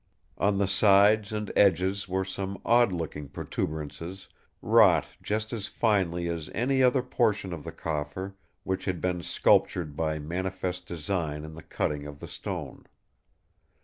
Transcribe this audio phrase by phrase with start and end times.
[0.39, 4.27] On the sides and edges were some odd looking protuberances
[4.59, 9.95] wrought just as finely as any other portion of the coffer which had been sculptured
[9.95, 12.87] by manifest design in the cutting of the stone.